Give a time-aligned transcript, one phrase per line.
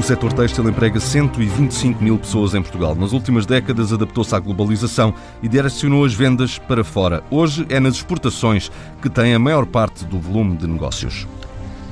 [0.00, 2.94] O setor têxtil emprega 125 mil pessoas em Portugal.
[2.94, 7.22] Nas últimas décadas adaptou-se à globalização e direcionou as vendas para fora.
[7.30, 11.28] Hoje é nas exportações que tem a maior parte do volume de negócios.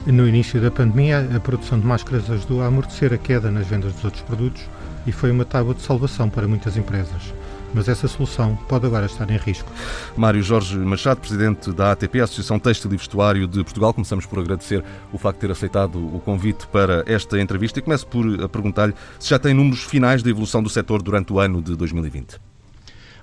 [0.06, 3.92] No início da pandemia, a produção de máscaras ajudou a amortecer a queda nas vendas
[3.92, 4.62] dos outros produtos
[5.06, 7.34] e foi uma tábua de salvação para muitas empresas
[7.74, 9.70] mas essa solução pode agora estar em risco.
[10.16, 14.84] Mário Jorge Machado, presidente da ATP, Associação Têxtil e Vestuário de Portugal, começamos por agradecer
[15.12, 19.30] o facto de ter aceitado o convite para esta entrevista e começo por perguntar-lhe se
[19.30, 22.48] já tem números finais da evolução do setor durante o ano de 2020.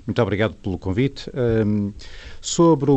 [0.05, 1.29] Muito obrigado pelo convite.
[1.34, 1.91] Um,
[2.39, 2.93] sobre o,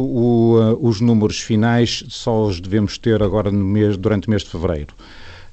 [0.58, 4.94] uh, os números finais, só os devemos ter agora mês, durante o mês de fevereiro.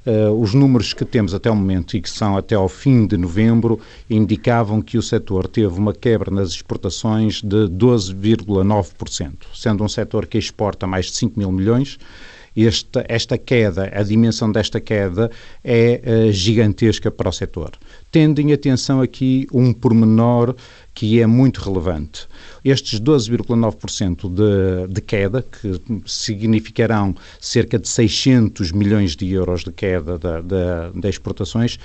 [0.06, 3.18] Uh, os números que temos até o momento e que são até ao fim de
[3.18, 10.28] novembro indicavam que o setor teve uma quebra nas exportações de 12,9%, sendo um setor
[10.28, 11.98] que exporta mais de 5 mil milhões.
[12.56, 15.30] Esta, esta queda, a dimensão desta queda
[15.62, 17.72] é uh, gigantesca para o setor.
[18.10, 20.56] Tendo em atenção aqui um pormenor
[20.94, 22.28] que é muito relevante.
[22.66, 30.18] Estes 12,9% de, de queda, que significarão cerca de 600 milhões de euros de queda
[30.18, 31.78] das da, da exportações,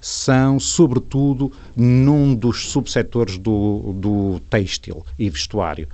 [0.00, 5.88] são, sobretudo, num dos subsetores do, do têxtil e vestuário.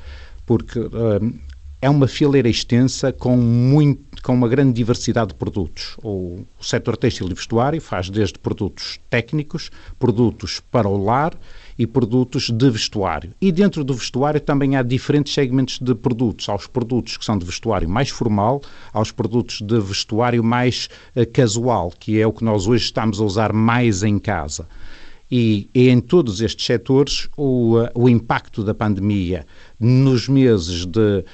[0.45, 1.35] Porque uh,
[1.81, 5.97] é uma fileira extensa com, muito, com uma grande diversidade de produtos.
[6.03, 11.35] O, o setor têxtil e vestuário faz desde produtos técnicos, produtos para o lar
[11.79, 13.33] e produtos de vestuário.
[13.41, 16.49] E dentro do vestuário também há diferentes segmentos de produtos.
[16.49, 20.89] Há os produtos que são de vestuário mais formal, há os produtos de vestuário mais
[21.17, 24.69] uh, casual, que é o que nós hoje estamos a usar mais em casa.
[25.31, 29.47] E, e em todos estes setores, o, uh, o impacto da pandemia
[29.81, 31.25] nos meses de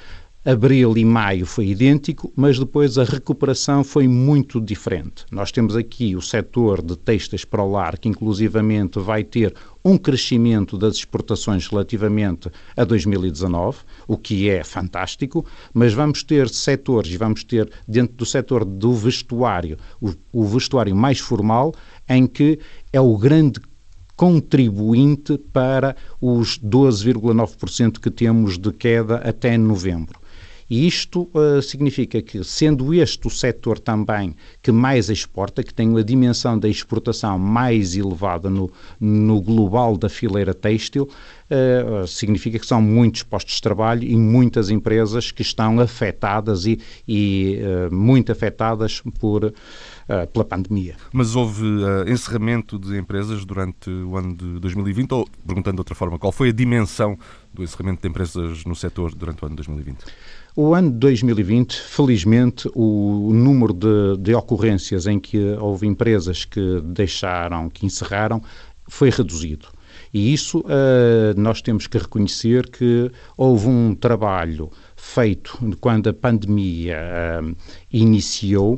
[0.43, 5.23] Abril e maio foi idêntico, mas depois a recuperação foi muito diferente.
[5.29, 9.97] Nós temos aqui o setor de textas para o lar, que inclusivamente vai ter um
[9.97, 17.17] crescimento das exportações relativamente a 2019, o que é fantástico, mas vamos ter setores, e
[17.17, 21.73] vamos ter dentro do setor do vestuário, o, o vestuário mais formal,
[22.07, 22.59] em que
[22.93, 23.59] é o grande
[24.15, 30.20] contribuinte para os 12,9% que temos de queda até novembro.
[30.71, 34.33] E isto uh, significa que, sendo este o setor também
[34.63, 40.07] que mais exporta, que tem uma dimensão da exportação mais elevada no, no global da
[40.07, 41.09] fileira têxtil,
[41.51, 46.79] uh, significa que são muitos postos de trabalho e muitas empresas que estão afetadas e,
[47.05, 49.53] e uh, muito afetadas por
[50.33, 50.95] pela pandemia.
[51.13, 55.09] Mas houve uh, encerramento de empresas durante o ano de 2020?
[55.13, 57.17] Ou, perguntando de outra forma, qual foi a dimensão
[57.53, 60.03] do encerramento de empresas no setor durante o ano de 2020?
[60.53, 66.81] O ano de 2020, felizmente, o número de, de, ocorrências em que houve empresas que
[66.83, 68.41] deixaram, que encerraram,
[68.85, 69.67] foi reduzido.
[70.13, 76.99] E isso uh, nós temos que reconhecer que houve um trabalho feito quando a pandemia
[77.41, 77.55] uh,
[77.89, 78.77] iniciou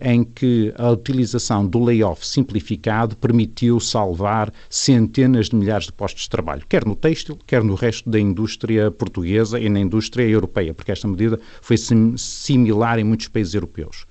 [0.00, 6.30] em que a utilização do layoff simplificado permitiu salvar centenas de milhares de postos de
[6.30, 10.90] trabalho, quer no têxtil, quer no resto da indústria portuguesa e na indústria europeia, porque
[10.90, 14.06] esta medida foi sim, similar em muitos países europeus.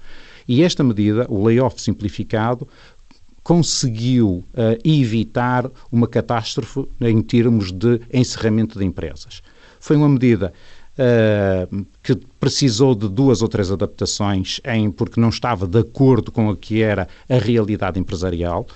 [0.48, 2.68] E esta medida, o layoff simplificado,
[3.44, 9.42] conseguiu uh, evitar uma catástrofe em termos de encerramento de empresas.
[9.80, 10.54] Foi uma medida
[10.98, 16.50] uh, que precisou de duas ou três adaptações em, porque não estava de acordo com
[16.50, 18.68] o que era a realidade empresarial.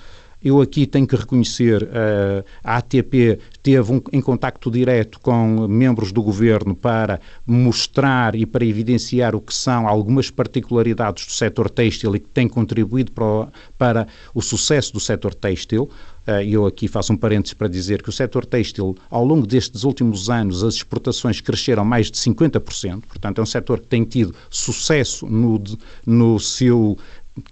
[0.44, 6.12] Eu aqui tenho que reconhecer, uh, a ATP teve um, em contacto direto com membros
[6.12, 12.16] do governo para mostrar e para evidenciar o que são algumas particularidades do setor têxtil
[12.16, 15.90] e que têm contribuído para o, para o sucesso do setor têxtil.
[16.28, 19.84] Uh, eu aqui faço um parênteses para dizer que o setor têxtil, ao longo destes
[19.84, 24.36] últimos anos, as exportações cresceram mais de 50%, portanto é um setor que tem tido
[24.50, 25.64] sucesso no,
[26.06, 26.98] no seu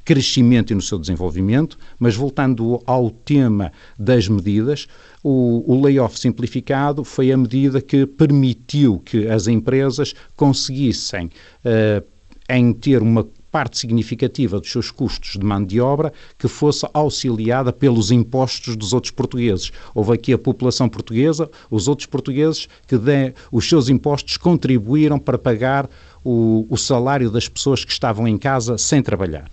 [0.04, 4.88] crescimento e no seu desenvolvimento, mas voltando ao tema das medidas,
[5.24, 12.06] o, o layoff simplificado foi a medida que permitiu que as empresas conseguissem, uh,
[12.50, 17.72] em ter uma parte significativa dos seus custos de mão de obra que fosse auxiliada
[17.72, 19.72] pelos impostos dos outros portugueses.
[19.94, 25.38] Houve aqui a população portuguesa, os outros portugueses que de, os seus impostos contribuíram para
[25.38, 25.90] pagar
[26.22, 29.50] o, o salário das pessoas que estavam em casa sem trabalhar.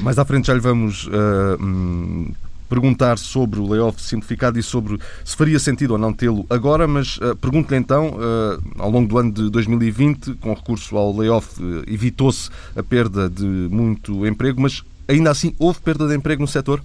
[0.00, 2.32] Mais à frente já lhe vamos uh,
[2.68, 7.16] perguntar sobre o layoff simplificado e sobre se faria sentido ou não tê-lo agora, mas
[7.18, 11.84] uh, pergunto-lhe então, uh, ao longo do ano de 2020, com recurso ao layoff, uh,
[11.86, 16.82] evitou-se a perda de muito emprego, mas ainda assim houve perda de emprego no setor?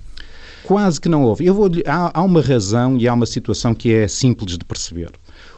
[0.64, 1.46] Quase que não houve.
[1.46, 5.12] Eu vou, há, há uma razão e há uma situação que é simples de perceber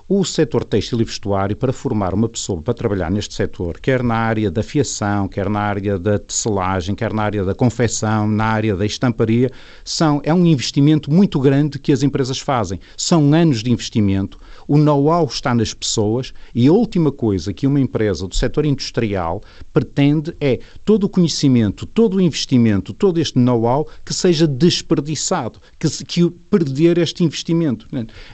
[0.08, 4.16] o setor têxtil e vestuário para formar uma pessoa para trabalhar neste setor, quer na
[4.16, 8.76] área da fiação, quer na área da tecelagem, quer na área da confecção, na área
[8.76, 9.50] da estamparia,
[9.84, 12.80] são, é um investimento muito grande que as empresas fazem.
[12.98, 17.80] São anos de investimento, o know-how está nas pessoas e a última coisa que uma
[17.80, 19.42] empresa do setor industrial
[19.74, 25.90] pretende é todo o conhecimento, todo o investimento, todo este know-how que seja desperdiçado, que,
[26.06, 27.88] que perder este investimento.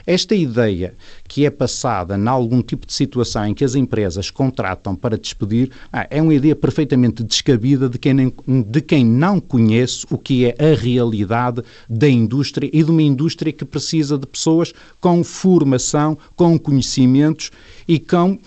[0.06, 0.94] Esta ideia
[1.26, 5.70] que é passada em algum tipo de situação em que as empresas contratam para despedir
[5.92, 8.32] ah, é uma ideia perfeitamente descabida de quem,
[8.66, 13.52] de quem não conhece o que é a realidade da indústria e de uma indústria
[13.52, 17.50] que precisa de pessoas com formação, com conhecimentos
[17.88, 18.38] e com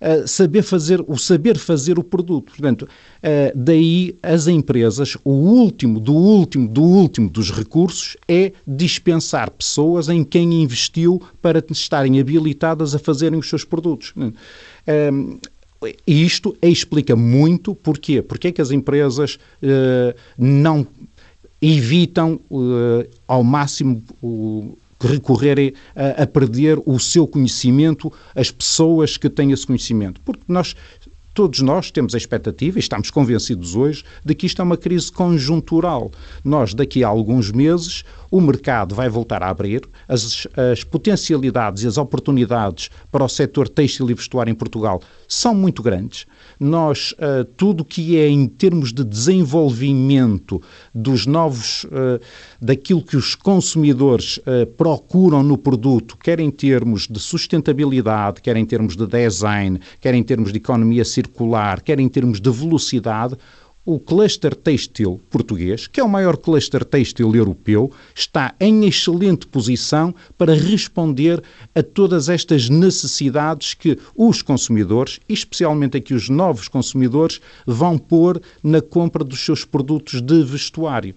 [0.00, 2.52] uh, saber fazer, o saber fazer o produto.
[2.52, 2.88] Portanto, uh,
[3.54, 10.24] daí as empresas, o último do último do último dos recursos é dispensar pessoas em
[10.24, 14.12] quem investiu para estarem habilitadas a fazerem os seus produtos.
[14.16, 15.38] Uh,
[16.06, 18.22] e isto explica muito porquê.
[18.22, 19.38] Porque é que as empresas
[20.38, 20.86] não
[21.60, 22.40] evitam
[23.28, 24.02] ao máximo
[25.06, 30.20] recorrerem a, a, perder o seu conhecimento, as pessoas que têm esse conhecimento.
[30.20, 30.74] Porque nós,
[31.34, 35.12] todos nós temos a expectativa, e estamos convencidos hoje, de que isto é uma crise
[35.12, 36.10] conjuntural.
[36.44, 41.86] Nós, daqui a alguns meses, o mercado vai voltar a abrir, as, as potencialidades e
[41.86, 46.26] as oportunidades para o setor têxtil e vestuário em Portugal são muito grandes.
[46.58, 50.60] Nós, uh, tudo que é em termos de desenvolvimento
[50.94, 52.20] dos novos, uh,
[52.60, 58.64] daquilo que os consumidores uh, procuram no produto, quer em termos de sustentabilidade, quer em
[58.64, 63.36] termos de design, quer em termos de economia circular, quer em termos de velocidade,
[63.86, 70.12] o cluster têxtil português, que é o maior cluster têxtil europeu, está em excelente posição
[70.36, 71.40] para responder
[71.72, 78.82] a todas estas necessidades que os consumidores, especialmente aqui os novos consumidores, vão pôr na
[78.82, 81.14] compra dos seus produtos de vestuário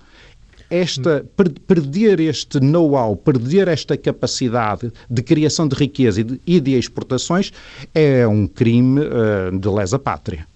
[0.70, 1.26] esta,
[1.66, 7.52] perder este know-how, perder esta capacidade de criação de riqueza e de, e de exportações
[7.94, 10.49] é um crime uh, de lesa pátria.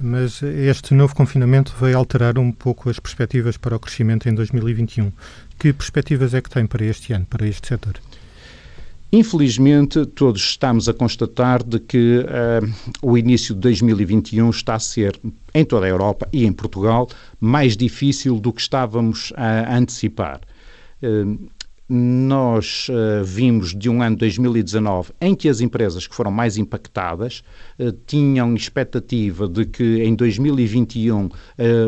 [0.00, 5.10] Mas este novo confinamento veio alterar um pouco as perspectivas para o crescimento em 2021.
[5.58, 7.94] Que perspectivas é que tem para este ano, para este setor?
[9.10, 15.18] Infelizmente, todos estamos a constatar de que uh, o início de 2021 está a ser,
[15.54, 17.08] em toda a Europa e em Portugal,
[17.40, 20.40] mais difícil do que estávamos a antecipar.
[21.02, 21.48] Uh,
[21.88, 27.42] nós uh, vimos de um ano 2019 em que as empresas que foram mais impactadas
[27.78, 31.86] uh, tinham expectativa de que em 2021 uh, eh,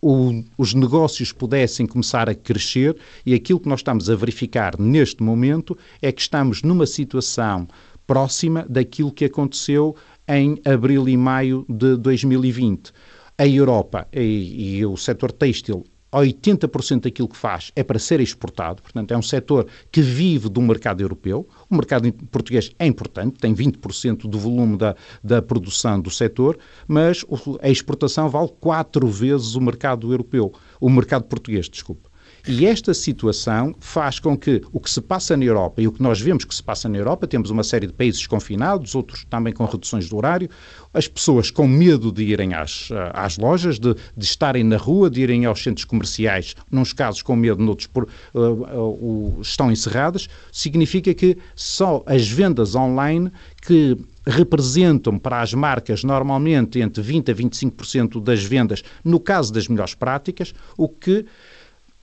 [0.00, 2.96] o, os negócios pudessem começar a crescer
[3.26, 7.66] e aquilo que nós estamos a verificar neste momento é que estamos numa situação
[8.06, 9.96] próxima daquilo que aconteceu
[10.28, 12.92] em abril e maio de 2020.
[13.36, 15.84] A Europa e, e o setor têxtil
[16.20, 20.60] 80% daquilo que faz é para ser exportado, portanto, é um setor que vive do
[20.60, 21.48] mercado europeu.
[21.68, 27.24] O mercado português é importante, tem 20% do volume da, da produção do setor, mas
[27.60, 32.13] a exportação vale quatro vezes o mercado europeu, o mercado português, desculpe.
[32.46, 36.02] E esta situação faz com que o que se passa na Europa e o que
[36.02, 39.50] nós vemos que se passa na Europa, temos uma série de países confinados, outros também
[39.50, 40.50] com reduções de horário,
[40.92, 45.22] as pessoas com medo de irem às, às lojas, de, de estarem na rua, de
[45.22, 50.28] irem aos centros comerciais, nos casos com medo, noutros por, uh, uh, uh, estão encerradas,
[50.52, 53.32] significa que só as vendas online
[53.62, 53.96] que
[54.26, 59.94] representam para as marcas normalmente entre 20% a 25% das vendas, no caso das melhores
[59.94, 61.24] práticas, o que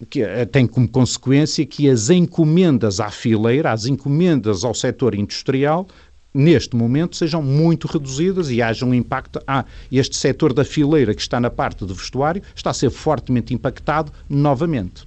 [0.10, 5.88] que eh, tem como consequência que as encomendas à fileira, as encomendas ao setor industrial,
[6.34, 9.42] neste momento sejam muito reduzidas e haja um impacto.
[9.46, 13.54] Ah, este setor da fileira que está na parte do vestuário está a ser fortemente
[13.54, 15.06] impactado novamente.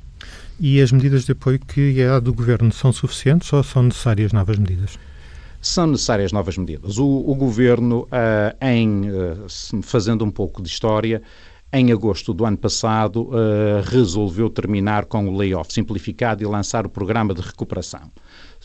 [0.58, 4.56] E as medidas de apoio que há do Governo são suficientes ou são necessárias novas
[4.58, 4.98] medidas?
[5.60, 6.98] São necessárias novas medidas.
[6.98, 11.22] O, o Governo, uh, em, uh, fazendo um pouco de história,
[11.74, 16.88] em agosto do ano passado, uh, resolveu terminar com o layoff simplificado e lançar o
[16.88, 18.12] programa de recuperação.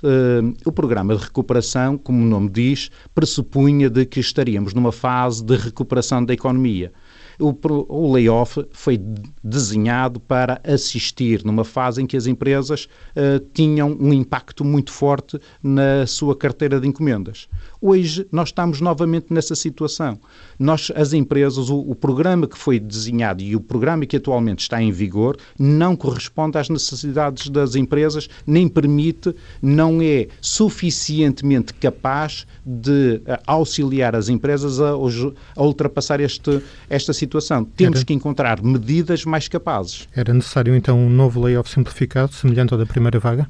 [0.04, 5.44] Uh, o programa de recuperação, como o nome diz, pressupunha de que estaríamos numa fase
[5.44, 6.92] de recuperação da economia.
[7.40, 7.56] O,
[7.88, 9.00] o layoff foi
[9.42, 15.40] desenhado para assistir numa fase em que as empresas uh, tinham um impacto muito forte
[15.64, 17.48] na sua carteira de encomendas.
[17.82, 20.20] Hoje nós estamos novamente nessa situação.
[20.60, 24.82] Nós, as empresas, o, o, programa que foi desenhado e o programa que atualmente está
[24.82, 33.22] em vigor não corresponde às necessidades das empresas, nem permite, não é suficientemente capaz de
[33.26, 37.29] uh, auxiliar as empresas a, a ultrapassar este, esta situação.
[37.76, 38.06] Temos Era...
[38.06, 40.08] que encontrar medidas mais capazes.
[40.16, 43.50] Era necessário então um novo layoff simplificado, semelhante ao da primeira vaga?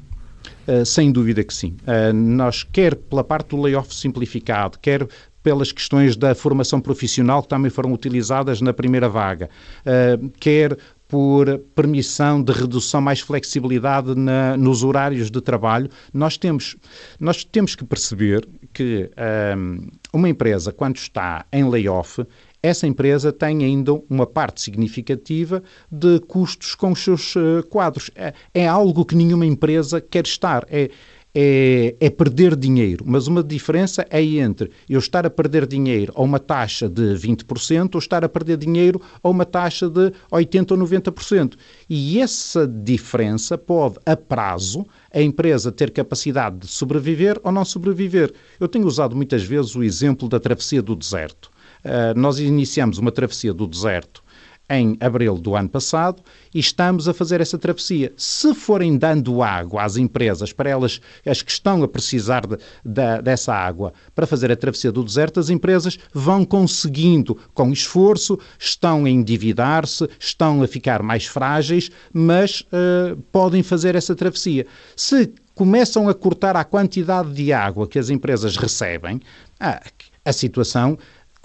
[0.66, 1.76] Uh, sem dúvida que sim.
[1.82, 5.06] Uh, nós, quer pela parte do layoff simplificado, quer
[5.42, 9.48] pelas questões da formação profissional que também foram utilizadas na primeira vaga,
[9.86, 10.76] uh, quer
[11.10, 16.76] por permissão de redução, mais flexibilidade na, nos horários de trabalho, nós temos,
[17.18, 19.10] nós temos que perceber que
[19.56, 22.24] um, uma empresa, quando está em layoff,
[22.62, 28.10] essa empresa tem ainda uma parte significativa de custos com os seus uh, quadros.
[28.14, 30.66] É, é, algo que nenhuma empresa quer estar.
[30.70, 30.90] É,
[31.34, 36.22] é, é, perder dinheiro, mas uma diferença é entre eu estar a perder dinheiro a
[36.22, 40.78] uma taxa de 20% ou estar a perder dinheiro a uma taxa de 80% ou
[40.78, 41.54] 90%.
[41.88, 48.32] E essa diferença pode, a prazo, a empresa ter capacidade de sobreviver ou não sobreviver.
[48.58, 51.48] Eu tenho usado muitas vezes o exemplo da travessia do deserto.
[51.84, 54.22] Uh, nós iniciamos uma travessia do deserto
[54.70, 56.22] em abril do ano passado
[56.54, 58.12] e estamos a fazer essa travessia.
[58.16, 63.22] Se forem dando água às empresas, para elas, as que estão a precisar de, de,
[63.22, 69.04] dessa água para fazer a travessia do deserto, as empresas vão conseguindo, com esforço, estão
[69.04, 74.66] a endividar-se, estão a ficar mais frágeis, mas uh, podem fazer essa travessia.
[74.94, 79.20] Se começam a cortar a quantidade de água que as empresas recebem,
[79.58, 79.82] ah,
[80.24, 80.96] a situação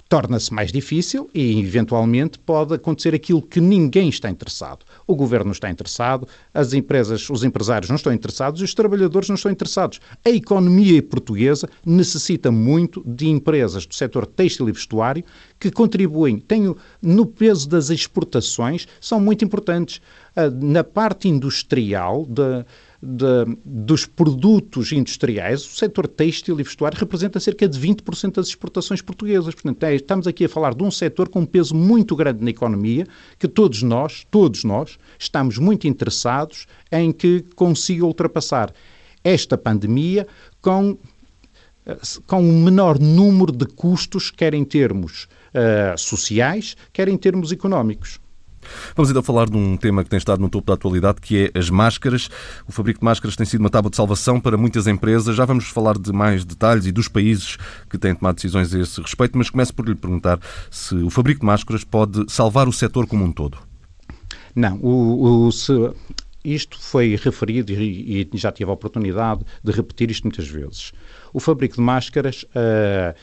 [0.08, 4.84] torna-se mais difícil e, eventualmente, pode acontecer aquilo que ninguém está interessado.
[5.06, 9.28] O governo não está interessado, as empresas, os empresários não estão interessados e os trabalhadores
[9.28, 10.00] não estão interessados.
[10.24, 15.24] A economia portuguesa necessita muito de empresas do setor têxtil e vestuário
[15.58, 20.00] que contribuem, tenho, no peso das exportações, são muito importantes.
[20.36, 22.64] Ah, na parte industrial, de,
[23.02, 29.02] de, dos produtos industriais, o setor têxtil e vestuário representa cerca de 20% das exportações
[29.02, 29.54] portuguesas.
[29.54, 32.50] Portanto, é, estamos aqui a falar de um setor com um peso muito grande na
[32.50, 33.06] economia,
[33.38, 38.72] que todos nós, todos nós, estamos muito interessados em que consiga ultrapassar
[39.22, 40.26] esta pandemia
[40.60, 40.96] com
[42.26, 48.18] com um menor número de custos, quer em termos uh, sociais, quer em termos económicos.
[48.94, 51.58] Vamos então falar de um tema que tem estado no topo da atualidade, que é
[51.58, 52.28] as máscaras.
[52.66, 55.36] O fabrico de máscaras tem sido uma tábua de salvação para muitas empresas.
[55.36, 57.56] Já vamos falar de mais detalhes e dos países
[57.88, 60.38] que têm tomado decisões a esse respeito, mas começo por lhe perguntar
[60.70, 63.58] se o fabrico de máscaras pode salvar o setor como um todo.
[64.54, 65.72] Não, o, o, se,
[66.44, 70.92] isto foi referido e, e, já tive a oportunidade de repetir isto muitas vezes.
[71.32, 73.14] O fabrico de máscaras uh,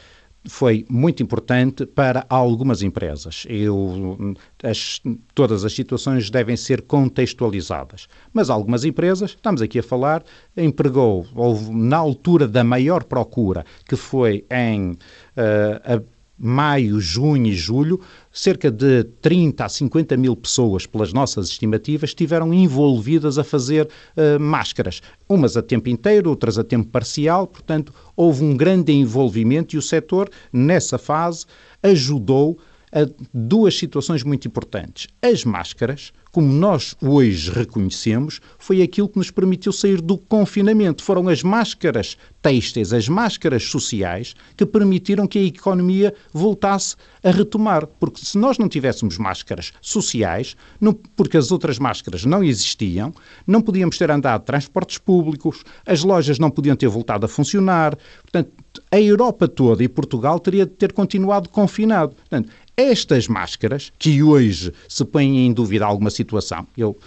[0.46, 3.46] foi muito importante para algumas empresas.
[3.48, 5.02] Eu, as,
[5.34, 8.08] todas as situações devem ser contextualizadas.
[8.34, 10.24] Mas algumas empresas, estamos aqui a falar,
[10.56, 16.04] empregou, houve, na altura da maior procura, que foi em uh,
[16.38, 18.00] maio, junho e julho,
[18.32, 24.40] cerca de 30 a 50 mil pessoas, pelas nossas estimativas, estiveram envolvidas a fazer uh,
[24.40, 25.02] máscaras.
[25.30, 29.82] Umas a tempo inteiro, outras a tempo parcial, portanto, houve um grande envolvimento e o
[29.82, 31.46] setor, nessa fase,
[31.82, 32.58] ajudou
[32.94, 35.08] a duas situações muito importantes.
[35.22, 41.04] As máscaras, como nós hoje reconhecemos, foi aquilo que nos permitiu sair do confinamento.
[41.04, 47.88] Foram as máscaras têxteis, as máscaras sociais, que permitiram que a economia voltasse a retomar.
[47.88, 53.14] Porque se nós não tivéssemos máscaras sociais, não, porque as outras máscaras não existiam,
[53.48, 57.98] não podíamos ter andado transportes públicos, as lojas não podiam ter voltado a funcionar.
[58.22, 58.52] Portanto,
[58.92, 62.16] a Europa toda e Portugal teria de ter continuado confinado.
[62.16, 66.98] Portanto, estas máscaras, que hoje se põem em dúvida alguma situação, eu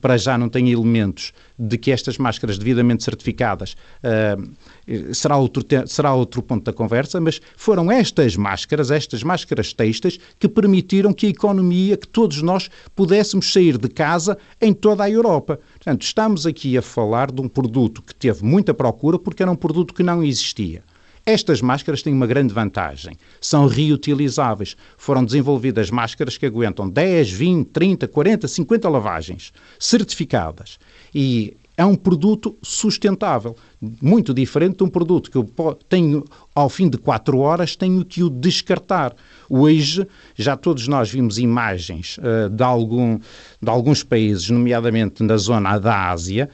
[0.00, 6.14] para já não tenho elementos de que estas máscaras devidamente certificadas uh, será, outro será
[6.14, 11.30] outro ponto da conversa, mas foram estas máscaras, estas máscaras textas, que permitiram que a
[11.30, 15.58] economia, que todos nós pudéssemos sair de casa em toda a Europa.
[15.74, 19.56] Portanto, estamos aqui a falar de um produto que teve muita procura porque era um
[19.56, 20.82] produto que não existia.
[21.26, 23.16] Estas máscaras têm uma grande vantagem.
[23.40, 24.76] São reutilizáveis.
[24.98, 30.78] Foram desenvolvidas máscaras que aguentam 10, 20, 30, 40, 50 lavagens, certificadas.
[31.14, 33.56] E é um produto sustentável,
[34.00, 35.44] muito diferente de um produto que eu
[35.88, 39.14] tenho, ao fim de quatro horas, tenho que o descartar.
[39.48, 45.78] Hoje, já todos nós vimos imagens uh, de, algum, de alguns países, nomeadamente na zona
[45.78, 46.48] da Ásia,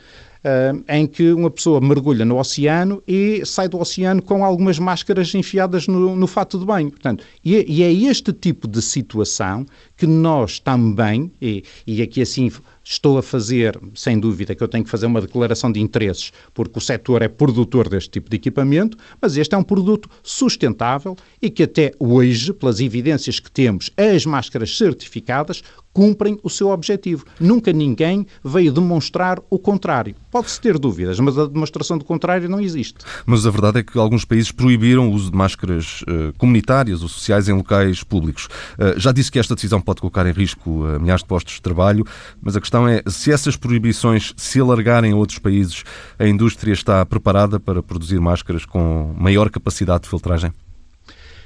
[0.89, 5.87] em que uma pessoa mergulha no oceano e sai do oceano com algumas máscaras enfiadas
[5.87, 6.91] no, no fato de banho.
[6.91, 9.67] Portanto, e, e, é este tipo de situação
[10.01, 12.51] que nós também, e, e aqui assim
[12.83, 16.79] estou a fazer, sem dúvida, que eu tenho que fazer uma declaração de interesses, porque
[16.79, 21.51] o setor é produtor deste tipo de equipamento, mas este é um produto sustentável e
[21.51, 27.25] que até hoje, pelas evidências que temos, as máscaras certificadas cumprem o seu objetivo.
[27.39, 30.15] Nunca ninguém veio demonstrar o contrário.
[30.31, 32.99] Pode-se ter dúvidas, mas a demonstração do contrário não existe.
[33.27, 37.09] Mas a verdade é que alguns países proibiram o uso de máscaras uh, comunitárias ou
[37.09, 38.47] sociais em locais públicos.
[38.79, 41.63] Uh, já disse que esta decisão pode colocar em risco uh, milhares de postos de
[41.63, 42.05] trabalho,
[42.41, 45.83] mas a questão é se essas proibições se alargarem a outros países,
[46.19, 50.53] a indústria está preparada para produzir máscaras com maior capacidade de filtragem?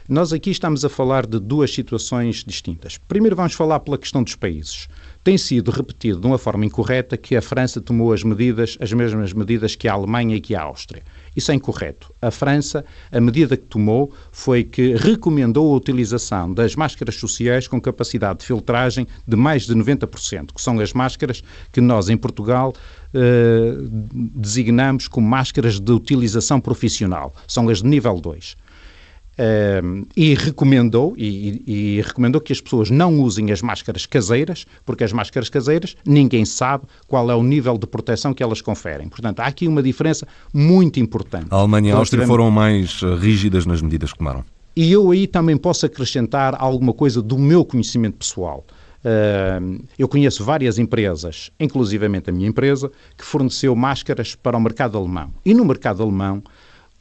[0.07, 2.99] Nós aqui estamos a falar de duas situações distintas.
[3.09, 4.87] Primeiro vamos falar pela questão dos países.
[5.23, 9.33] Tem sido repetido de uma forma incorreta que a França tomou as medidas, as mesmas
[9.33, 11.03] medidas que a Alemanha e que a Áustria.
[11.35, 12.15] Isso é incorreto.
[12.21, 17.81] A França, a medida que tomou foi que recomendou a utilização das máscaras sociais com
[17.81, 22.73] capacidade de filtragem de mais de 90%, que são as máscaras que nós em Portugal
[23.13, 23.77] eh,
[24.35, 27.35] designamos como máscaras de utilização profissional.
[27.47, 28.57] São as de nível 2.
[29.35, 35.03] Uh, e recomendou e, e, recomendou que as pessoas não usem as máscaras caseiras, porque
[35.03, 39.09] as máscaras caseiras ninguém sabe qual é o nível de proteção que elas conferem.
[39.09, 41.49] Portanto, há aqui uma diferença muito importante.
[41.51, 44.45] A Alemanha e a Áustria foram mais eh, rígidas nas medidas que tomaram.
[44.77, 48.65] E eu aí também posso acrescentar alguma coisa do meu conhecimento pessoal.
[49.05, 54.97] Uh, eu conheço várias empresas, inclusivamente a minha empresa, que forneceu máscaras para o mercado
[54.97, 55.33] alemão.
[55.45, 56.43] E no mercado alemão,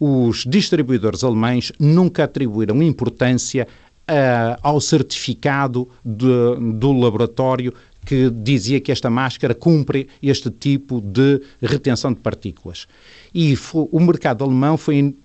[0.06, 3.66] os distribuidores alemães nunca atribuíram importância
[4.10, 6.28] uh, ao certificado de,
[6.74, 7.74] do laboratório
[8.06, 12.86] que dizia que esta máscara cumpre este tipo de retenção de partículas.
[13.34, 15.16] E foi, o mercado alemão foi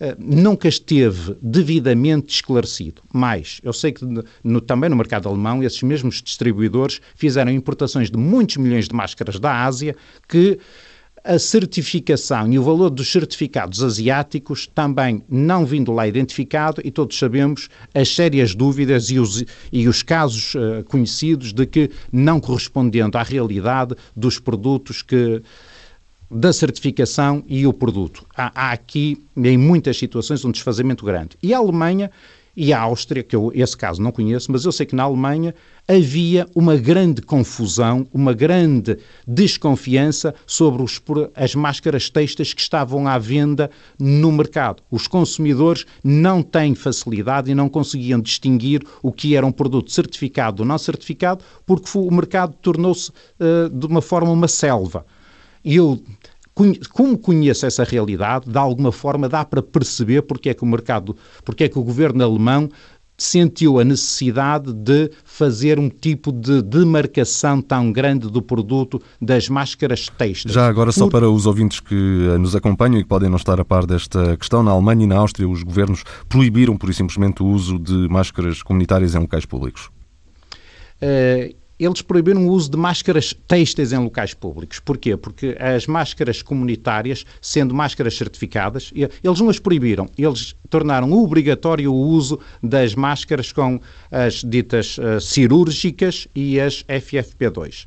[0.00, 3.02] Uh, nunca esteve devidamente esclarecido.
[3.12, 4.04] Mas eu sei que
[4.44, 9.40] no, também no mercado alemão esses mesmos distribuidores fizeram importações de muitos milhões de máscaras
[9.40, 9.96] da Ásia
[10.28, 10.60] que
[11.28, 17.18] a certificação e o valor dos certificados asiáticos também não vindo lá identificado e todos
[17.18, 23.18] sabemos as sérias dúvidas e os, e os casos uh, conhecidos de que não correspondendo
[23.18, 25.42] à realidade dos produtos que
[26.30, 28.24] da certificação e o produto.
[28.34, 31.36] Há, há aqui, em muitas situações, um desfazamento grande.
[31.42, 32.10] E a Alemanha
[32.60, 35.54] e a Áustria, que eu esse caso não conheço, mas eu sei que na Alemanha
[35.86, 41.00] havia uma grande confusão, uma grande desconfiança sobre os,
[41.36, 44.82] as máscaras textas que estavam à venda no mercado.
[44.90, 50.64] Os consumidores não têm facilidade e não conseguiam distinguir o que era um produto certificado
[50.64, 55.06] ou não certificado, porque o mercado tornou-se uh, de uma forma uma selva.
[55.64, 56.02] Eu
[56.92, 61.16] como conheço essa realidade, de alguma forma dá para perceber porque é que o mercado,
[61.44, 62.68] porque é que o governo alemão
[63.18, 70.08] sentiu a necessidade de fazer um tipo de demarcação tão grande do produto das máscaras
[70.08, 70.52] textas.
[70.52, 71.94] Já agora, só para os ouvintes que
[72.38, 75.16] nos acompanham e que podem não estar a par desta questão, na Alemanha e na
[75.16, 79.90] Áustria os governos proibiram, por e simplesmente, o uso de máscaras comunitárias em locais públicos.
[81.02, 84.80] Uh, eles proibiram o uso de máscaras têxteis em locais públicos.
[84.80, 85.16] Porquê?
[85.16, 91.96] Porque as máscaras comunitárias, sendo máscaras certificadas, eles não as proibiram, eles tornaram obrigatório o
[91.96, 97.86] uso das máscaras com as ditas uh, cirúrgicas e as FFP2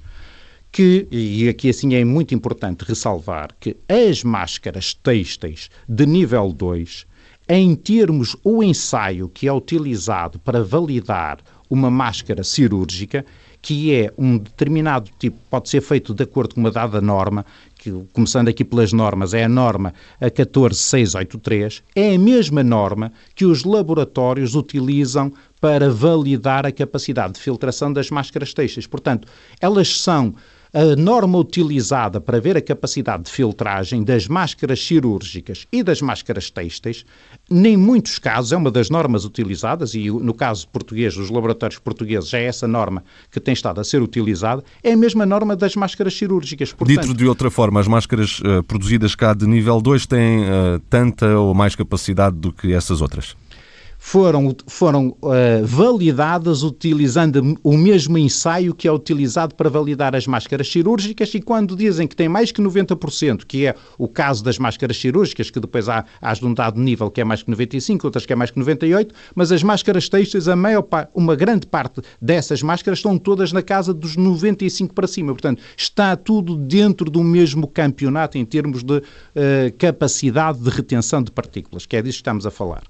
[0.71, 7.05] que, e aqui assim é muito importante ressalvar, que as máscaras têxteis de nível 2,
[7.49, 13.25] em termos o ensaio que é utilizado para validar uma máscara cirúrgica,
[13.61, 17.45] que é um determinado tipo, pode ser feito de acordo com uma dada norma,
[17.77, 23.45] que, começando aqui pelas normas, é a norma a 14683, é a mesma norma que
[23.45, 28.87] os laboratórios utilizam para validar a capacidade de filtração das máscaras textas.
[28.87, 29.27] Portanto,
[29.59, 30.33] elas são
[30.73, 36.49] a norma utilizada para ver a capacidade de filtragem das máscaras cirúrgicas e das máscaras
[36.49, 37.05] têxteis,
[37.51, 42.33] em muitos casos, é uma das normas utilizadas, e no caso português, os laboratórios portugueses,
[42.33, 46.13] é essa norma que tem estado a ser utilizada, é a mesma norma das máscaras
[46.13, 46.71] cirúrgicas.
[46.71, 50.79] Portanto, Dito de outra forma, as máscaras uh, produzidas cá de nível 2 têm uh,
[50.89, 53.35] tanta ou mais capacidade do que essas outras?
[54.03, 60.69] Foram, foram uh, validadas utilizando o mesmo ensaio que é utilizado para validar as máscaras
[60.69, 64.97] cirúrgicas e quando dizem que tem mais que 90%, que é o caso das máscaras
[64.97, 68.25] cirúrgicas, que depois há, há de um dado nível que é mais que 95%, outras
[68.25, 70.83] que é mais que 98%, mas as máscaras têxteis, a maior,
[71.13, 75.31] uma grande parte dessas máscaras estão todas na casa dos 95% para cima.
[75.31, 79.03] Portanto, está tudo dentro do mesmo campeonato em termos de uh,
[79.77, 82.81] capacidade de retenção de partículas, que é disso que estamos a falar.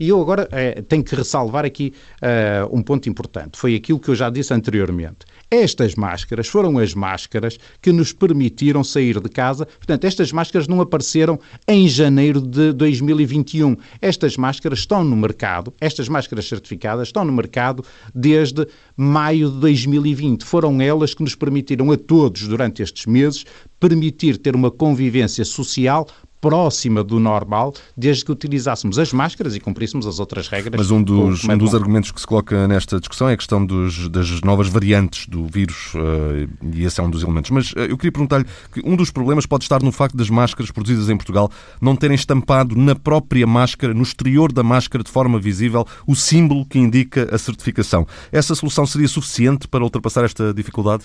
[0.00, 3.58] E eu agora é, tenho que ressalvar aqui uh, um ponto importante.
[3.58, 5.26] Foi aquilo que eu já disse anteriormente.
[5.50, 9.66] Estas máscaras foram as máscaras que nos permitiram sair de casa.
[9.66, 13.76] Portanto, estas máscaras não apareceram em janeiro de 2021.
[14.00, 17.84] Estas máscaras estão no mercado, estas máscaras certificadas estão no mercado
[18.14, 20.46] desde maio de 2020.
[20.46, 23.44] Foram elas que nos permitiram a todos, durante estes meses,
[23.78, 26.06] permitir ter uma convivência social
[26.40, 30.74] próxima do normal, desde que utilizássemos as máscaras e cumpríssemos as outras regras.
[30.76, 34.08] Mas um dos, um dos argumentos que se coloca nesta discussão é a questão dos,
[34.08, 37.50] das novas variantes do vírus, uh, e esse é um dos elementos.
[37.50, 40.70] Mas uh, eu queria perguntar-lhe que um dos problemas pode estar no facto das máscaras
[40.70, 41.50] produzidas em Portugal
[41.80, 46.64] não terem estampado na própria máscara, no exterior da máscara, de forma visível, o símbolo
[46.64, 48.06] que indica a certificação.
[48.32, 51.04] Essa solução seria suficiente para ultrapassar esta dificuldade?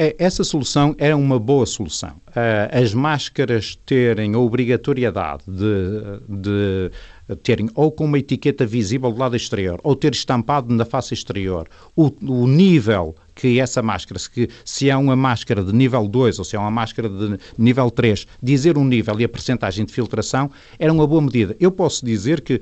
[0.00, 2.20] É, essa solução era uma boa solução.
[2.34, 9.18] Ah, as máscaras terem a obrigatoriedade de, de terem ou com uma etiqueta visível do
[9.18, 14.50] lado exterior ou ter estampado na face exterior o, o nível que essa máscara, se,
[14.64, 18.26] se é uma máscara de nível 2 ou se é uma máscara de nível 3,
[18.42, 21.56] dizer um nível e a percentagem de filtração era uma boa medida.
[21.60, 22.60] Eu posso dizer que uh,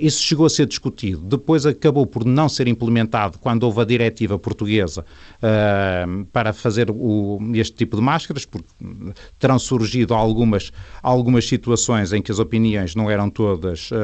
[0.00, 4.38] isso chegou a ser discutido, depois acabou por não ser implementado quando houve a diretiva
[4.38, 5.04] portuguesa
[5.36, 8.68] uh, para fazer o, este tipo de máscaras, porque
[9.38, 13.94] terão surgido algumas, algumas situações em que as opiniões não eram todas uh,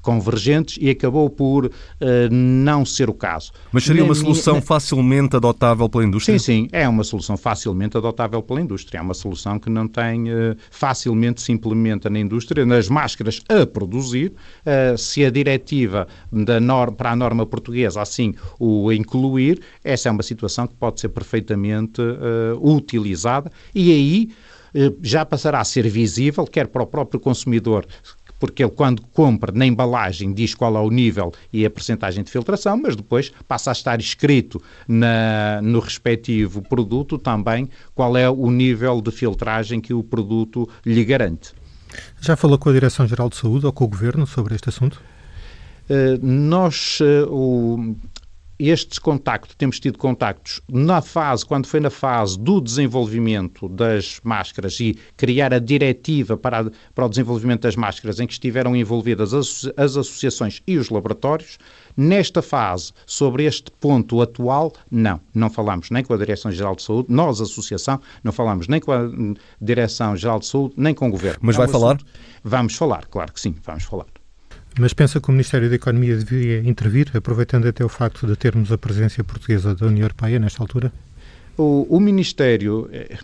[0.00, 1.70] convergentes e acabou por
[2.30, 3.52] não ser o caso.
[3.72, 6.38] Mas seria uma solução facilmente adotada adotável pela indústria?
[6.38, 8.98] Sim, sim, é uma solução facilmente adotável pela indústria.
[8.98, 13.66] É uma solução que não tem, uh, facilmente se implementa na indústria, nas máscaras a
[13.66, 14.32] produzir.
[14.64, 20.12] Uh, se a diretiva da norma, para a norma portuguesa assim o incluir, essa é
[20.12, 24.28] uma situação que pode ser perfeitamente uh, utilizada e aí
[25.00, 27.86] já passará a ser visível, quer para o próprio consumidor
[28.38, 32.30] porque ele, quando compra na embalagem, diz qual é o nível e a percentagem de
[32.30, 38.50] filtração, mas depois passa a estar escrito na, no respectivo produto também qual é o
[38.50, 41.52] nível de filtragem que o produto lhe garante.
[42.20, 45.00] Já falou com a Direção-Geral de Saúde ou com o Governo sobre este assunto?
[45.88, 47.96] Uh, nós, uh, o,
[48.58, 54.80] este contacto, temos tido contactos na fase, quando foi na fase do desenvolvimento das máscaras
[54.80, 59.32] e criar a diretiva para, a, para o desenvolvimento das máscaras, em que estiveram envolvidas
[59.32, 61.58] as, as associações e os laboratórios.
[61.96, 65.20] Nesta fase, sobre este ponto atual, não.
[65.34, 69.08] Não falamos nem com a Direção-Geral de Saúde, nós, associação, não falamos nem com a
[69.60, 71.40] Direção-Geral de Saúde, nem com o Governo.
[71.42, 71.98] Mas vai é falar?
[72.42, 74.17] Vamos falar, claro que sim, vamos falar.
[74.78, 78.70] Mas pensa que o Ministério da Economia devia intervir, aproveitando até o facto de termos
[78.70, 80.92] a presença portuguesa da União Europeia nesta altura?
[81.56, 82.88] O, o Ministério.
[82.92, 83.18] Eh,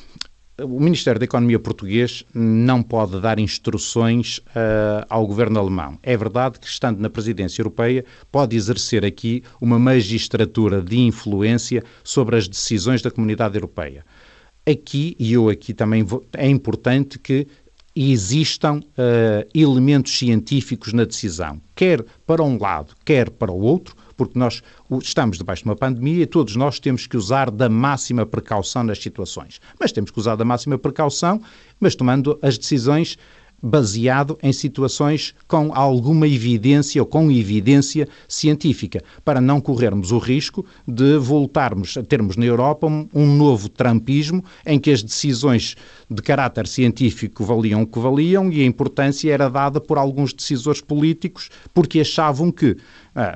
[0.61, 5.99] o Ministério da Economia português não pode dar instruções uh, ao governo alemão.
[6.01, 12.37] É verdade que, estando na presidência europeia, pode exercer aqui uma magistratura de influência sobre
[12.37, 14.05] as decisões da comunidade europeia.
[14.65, 17.49] Aqui, e eu aqui também vou, é importante que
[17.95, 24.39] existam uh, elementos científicos na decisão, quer para um lado, quer para o outro, porque
[24.39, 24.63] nós
[25.01, 28.99] estamos debaixo de uma pandemia e todos nós temos que usar da máxima precaução nas
[28.99, 29.61] situações.
[29.79, 31.41] Mas temos que usar da máxima precaução,
[31.81, 33.19] mas tomando as decisões
[33.65, 40.67] baseado em situações com alguma evidência ou com evidência científica, para não corrermos o risco
[40.87, 45.77] de voltarmos a termos na Europa um, novo trampismo em que as decisões
[46.11, 50.83] de caráter científico valiam o que valiam e a importância era dada por alguns decisores
[50.83, 52.77] políticos porque achavam que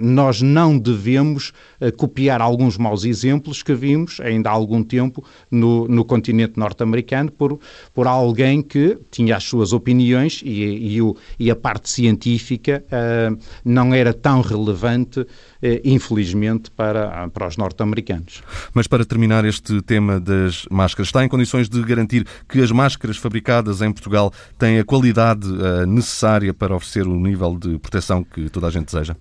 [0.00, 5.86] nós não devemos ah, copiar alguns maus exemplos que vimos ainda há algum tempo no,
[5.86, 7.58] no continente norte-americano por,
[7.94, 13.38] por alguém que tinha as suas opiniões e, e, o, e a parte científica uh,
[13.64, 15.26] não era tão relevante, uh,
[15.84, 18.42] infelizmente, para, para os norte-americanos.
[18.74, 23.16] Mas para terminar este tema das máscaras, está em condições de garantir que as máscaras
[23.16, 28.48] fabricadas em Portugal têm a qualidade uh, necessária para oferecer o nível de proteção que
[28.50, 29.16] toda a gente deseja?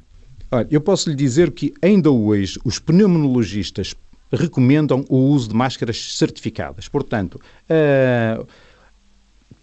[0.49, 3.93] Olha, eu posso lhe dizer que ainda hoje os pneumologistas
[4.31, 6.87] recomendam o uso de máscaras certificadas.
[6.87, 8.47] Portanto, uh,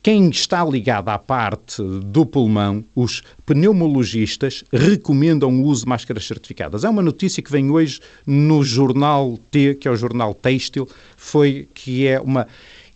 [0.02, 6.84] quem está ligado à parte do pulmão, os pneumologistas recomendam o uso de máscaras certificadas.
[6.84, 11.66] É uma notícia que vem hoje no jornal T, que é o jornal têxtil, foi
[11.72, 12.46] que é uma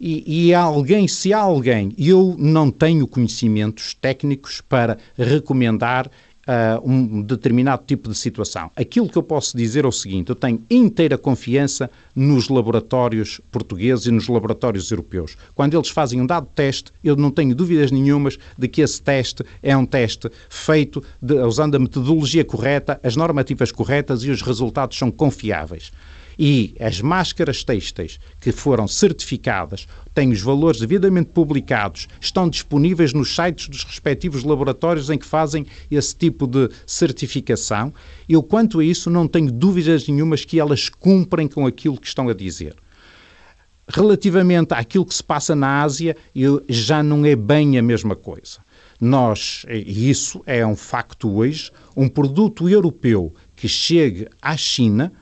[0.01, 6.09] e, e alguém, se há alguém, eu não tenho conhecimentos técnicos para recomendar
[6.49, 8.71] Uh, um determinado tipo de situação.
[8.75, 14.07] Aquilo que eu posso dizer é o seguinte: eu tenho inteira confiança nos laboratórios portugueses
[14.07, 15.37] e nos laboratórios europeus.
[15.55, 19.45] Quando eles fazem um dado teste, eu não tenho dúvidas nenhumas de que esse teste
[19.63, 24.97] é um teste feito de, usando a metodologia correta, as normativas corretas e os resultados
[24.97, 25.93] são confiáveis
[26.39, 33.35] e as máscaras têxteis que foram certificadas têm os valores devidamente publicados, estão disponíveis nos
[33.35, 37.93] sites dos respectivos laboratórios em que fazem esse tipo de certificação.
[38.29, 42.29] Eu, quanto a isso, não tenho dúvidas nenhumas que elas cumprem com aquilo que estão
[42.29, 42.77] a dizer.
[43.89, 48.59] Relativamente àquilo que se passa na Ásia, eu, já não é bem a mesma coisa.
[49.01, 55.13] Nós, e isso é um facto hoje, um produto europeu que chegue à China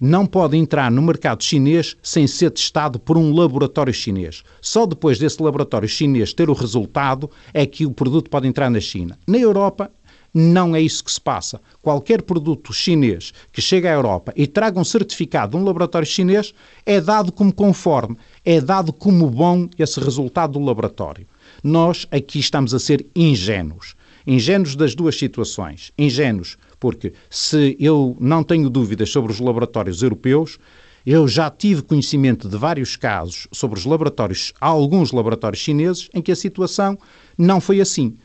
[0.00, 4.42] não pode entrar no mercado chinês sem ser testado por um laboratório chinês.
[4.60, 8.80] Só depois desse laboratório chinês ter o resultado é que o produto pode entrar na
[8.80, 9.18] China.
[9.26, 9.90] Na Europa,
[10.38, 11.58] não é isso que se passa.
[11.80, 16.52] Qualquer produto chinês que chega à Europa e traga um certificado de um laboratório chinês
[16.84, 21.26] é dado como conforme, é dado como bom esse resultado do laboratório.
[21.64, 23.95] Nós aqui estamos a ser ingênuos.
[24.26, 25.92] Ingênuos das duas situações.
[25.96, 30.58] Ingênuos porque se eu não tenho dúvidas sobre os laboratórios europeus,
[31.04, 36.32] eu já tive conhecimento de vários casos sobre os laboratórios, alguns laboratórios chineses, em que
[36.32, 36.98] a situação
[37.38, 38.16] não foi assim.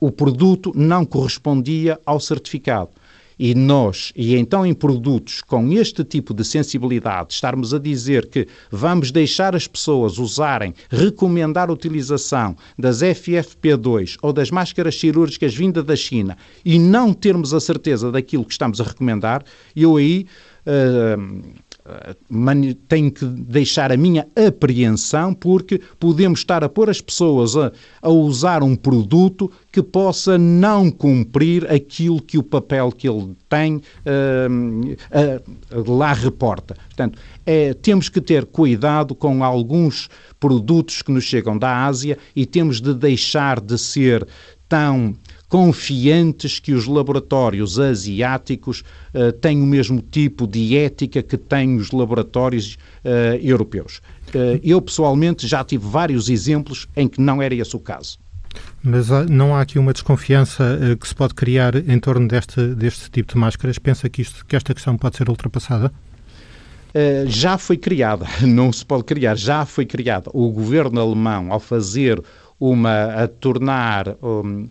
[0.00, 2.90] O produto não correspondia ao certificado.
[3.38, 8.46] E nós, e então em produtos com este tipo de sensibilidade, estarmos a dizer que
[8.70, 15.82] vamos deixar as pessoas usarem, recomendar a utilização das FFP2 ou das máscaras cirúrgicas vinda
[15.82, 19.44] da China e não termos a certeza daquilo que estamos a recomendar,
[19.74, 20.26] eu aí.
[20.66, 21.54] Uh,
[22.88, 27.72] tenho que deixar a minha apreensão porque podemos estar a pôr as pessoas a,
[28.02, 33.76] a, usar um produto que possa não cumprir aquilo que o papel que ele tem
[33.76, 33.82] uh,
[35.72, 36.74] uh, lá reporta.
[36.88, 40.08] Portanto, é, temos que ter cuidado com alguns
[40.40, 44.26] produtos que nos chegam da Ásia e temos de deixar de ser
[44.68, 45.14] tão
[45.48, 48.82] confiantes que os laboratórios asiáticos
[49.14, 54.00] uh, têm o mesmo tipo de ética que têm os laboratórios uh, europeus.
[54.28, 58.18] Uh, eu, pessoalmente, já tive vários exemplos em que não era esse o caso.
[58.82, 63.34] Mas não há aqui uma desconfiança que se pode criar em torno deste, deste tipo
[63.34, 63.78] de máscaras?
[63.78, 65.92] Pensa que, isto, que esta questão pode ser ultrapassada?
[66.96, 70.30] Uh, já foi criada, não se pode criar, já foi criada.
[70.32, 72.22] O governo alemão, ao fazer
[72.58, 74.66] uma, a tornar um,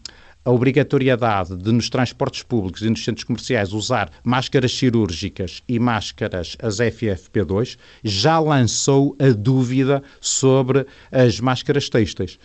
[0.45, 6.55] a obrigatoriedade de nos transportes públicos e nos centros comerciais usar máscaras cirúrgicas e máscaras
[6.61, 12.37] as FFP2 já lançou a dúvida sobre as máscaras têxteis.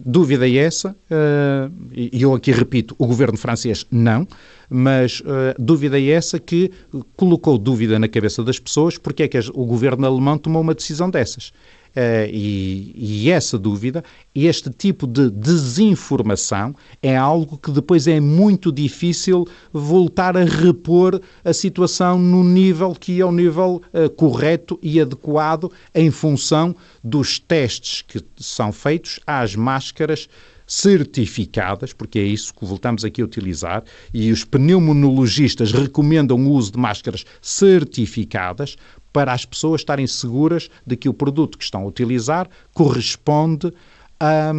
[0.00, 4.28] Dúvida é essa, uh, e eu aqui repito, o governo francês não,
[4.70, 6.70] mas uh, dúvida é essa que
[7.16, 11.10] colocou dúvida na cabeça das pessoas porque é que o governo alemão tomou uma decisão
[11.10, 11.52] dessas.
[11.96, 18.70] Uh, e, e, essa dúvida, este tipo de desinformação é algo que depois é muito
[18.70, 25.00] difícil voltar a repor a situação no nível que é o nível uh, correto e
[25.00, 30.28] adequado em função dos testes que são feitos às máscaras
[30.68, 36.72] certificadas, porque é isso que voltamos aqui a utilizar, e os pneumonologistas recomendam o uso
[36.72, 38.76] de máscaras certificadas
[39.12, 43.72] para as pessoas estarem seguras de que o produto que estão a utilizar corresponde
[44.20, 44.52] a,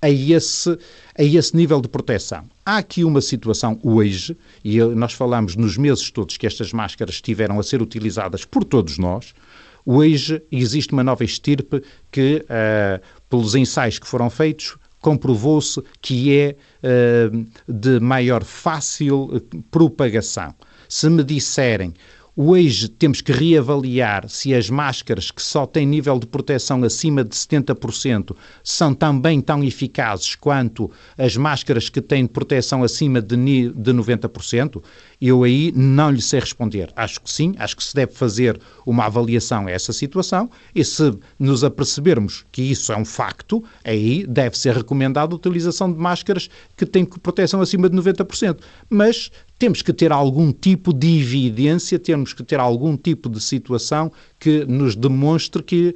[0.00, 0.78] a esse,
[1.18, 2.44] a esse nível de proteção.
[2.64, 7.58] Há aqui uma situação hoje, e nós falamos nos meses todos que estas máscaras estiveram
[7.58, 9.34] a ser utilizadas por todos nós,
[9.84, 16.56] hoje existe uma nova estirpe que, uh, pelos ensaios que foram feitos, comprovou-se que é
[16.82, 20.54] uh, de maior fácil propagação.
[20.88, 21.94] Se me disserem
[22.38, 27.34] Hoje temos que reavaliar se as máscaras que só têm nível de proteção acima de
[27.34, 33.36] 70% são também tão eficazes quanto as máscaras que têm proteção acima de,
[33.70, 34.82] de 90%.
[35.18, 36.92] Eu aí não lhe sei responder.
[36.94, 41.18] Acho que sim, acho que se deve fazer uma avaliação a essa situação e se
[41.38, 46.50] nos apercebermos que isso é um facto, aí deve ser recomendada a utilização de máscaras
[46.76, 48.58] que têm proteção acima de 90%.
[48.90, 54.12] Mas temos que ter algum tipo de evidência, temos que ter algum tipo de situação
[54.38, 55.94] que nos demonstre que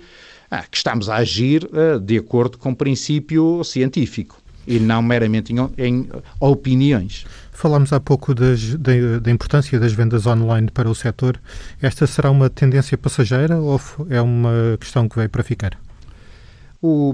[0.50, 5.52] ah, que estamos a agir uh, de acordo com o princípio científico e não meramente
[5.52, 6.08] em, em
[6.40, 7.24] opiniões.
[7.52, 11.40] Falámos há pouco das, da, da, importância das vendas online para o setor.
[11.80, 15.78] Esta será uma tendência passageira ou é uma questão que veio para ficar?
[16.82, 17.12] O,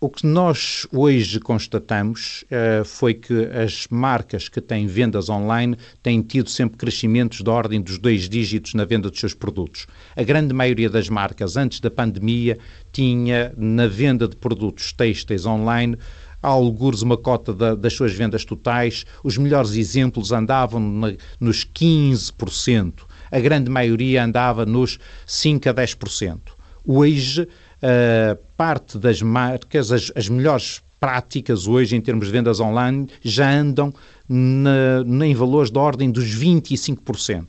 [0.00, 6.22] o que nós hoje constatamos uh, foi que as marcas que têm vendas online têm
[6.22, 9.86] tido sempre crescimentos da ordem dos dois dígitos na venda dos seus produtos.
[10.14, 12.58] A grande maioria das marcas, antes da pandemia,
[12.92, 15.96] tinha na venda de produtos têxteis online
[16.40, 19.04] algures uma cota da, das suas vendas totais.
[19.24, 23.00] Os melhores exemplos andavam na, nos 15%.
[23.32, 26.38] A grande maioria andava nos 5 a 10%.
[26.84, 27.48] Hoje,
[27.82, 33.50] uh, parte das marcas, as, as, melhores práticas hoje em termos de vendas online já
[33.50, 33.92] andam
[34.28, 37.46] na, em valores da ordem dos 25%.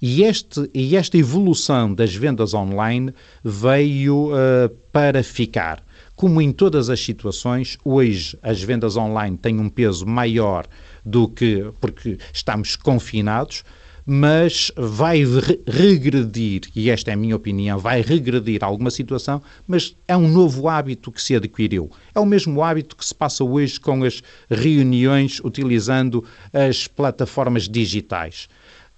[0.00, 5.82] E, este, e esta evolução das vendas online veio uh, para ficar.
[6.14, 10.66] Como em todas as situações, hoje as vendas online têm um peso maior
[11.04, 13.64] do que porque estamos confinados,
[14.06, 15.22] mas vai
[15.66, 20.68] regredir, e esta é a minha opinião, vai regredir alguma situação, mas é um novo
[20.68, 21.90] hábito que se adquiriu.
[22.14, 28.48] É o mesmo hábito que se passa hoje com as reuniões utilizando as plataformas digitais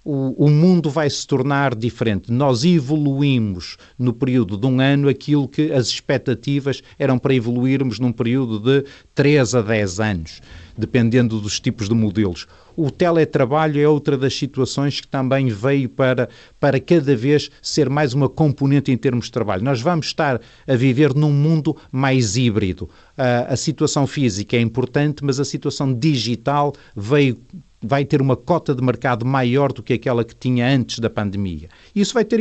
[0.09, 2.31] o, o, mundo vai se tornar diferente.
[2.31, 8.13] Nós evoluímos no período de um ano aquilo que as expectativas eram para evoluirmos num
[8.13, 10.41] período de 3 a 10 anos,
[10.77, 12.47] dependendo dos tipos de modelos.
[12.73, 18.13] O teletrabalho é outra das situações que também veio para, para cada vez ser mais
[18.13, 19.61] uma componente em termos de trabalho.
[19.61, 22.89] Nós vamos estar a viver num mundo mais híbrido.
[23.17, 27.37] a situação física é importante, mas a situação digital veio
[27.81, 31.69] vai ter uma cota de mercado maior do que aquela que tinha antes da pandemia.
[31.95, 32.39] Isso vai ter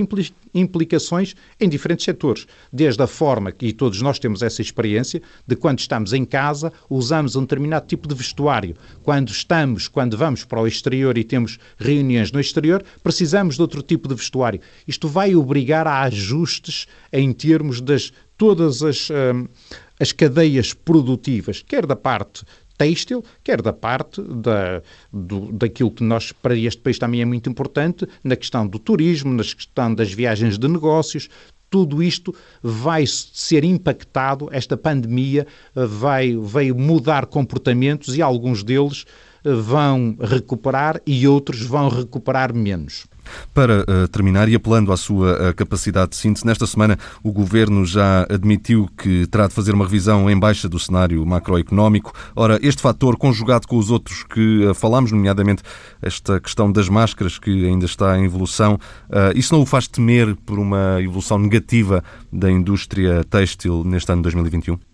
[0.54, 5.78] implicações em diferentes setores, desde a forma, e todos nós temos essa experiência, de quando
[5.78, 8.76] estamos em casa, usamos um determinado tipo de vestuário.
[9.02, 13.82] Quando estamos, quando vamos para o exterior e temos reuniões no exterior, precisamos de outro
[13.82, 14.60] tipo de vestuário.
[14.88, 19.48] Isto vai obrigar a ajustes em termos das todas as, hum,
[19.98, 22.44] as cadeias produtivas, quer da parte
[22.76, 27.48] têxtil, quer da parte da, do, daquilo que nós, para este país também é muito
[27.48, 31.28] importante, na questão do turismo, na questão das viagens de negócios,
[31.68, 39.04] tudo isto vai ser impactado, esta pandemia vai, vai mudar comportamentos e alguns deles
[39.44, 43.06] vão recuperar e outros vão recuperar menos.
[43.52, 47.84] Para uh, terminar, e apelando à sua uh, capacidade de síntese, nesta semana o Governo
[47.84, 52.12] já admitiu que terá de fazer uma revisão em baixa do cenário macroeconómico.
[52.34, 55.62] Ora, este fator, conjugado com os outros que uh, falámos, nomeadamente
[56.00, 58.78] esta questão das máscaras, que ainda está em evolução,
[59.34, 64.24] isso não o faz temer por uma evolução negativa da indústria têxtil neste ano de
[64.24, 64.85] 2021?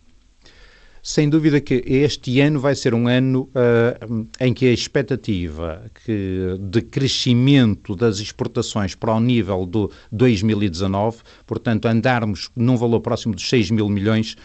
[1.05, 6.57] Sem dúvida que este ano vai ser um ano uh, em que a expectativa que,
[6.61, 13.49] de crescimento das exportações para o nível do 2019, portanto, andarmos num valor próximo dos
[13.49, 14.37] 6 mil milhões,